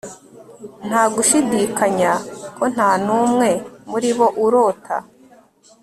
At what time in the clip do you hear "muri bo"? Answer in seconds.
3.89-4.27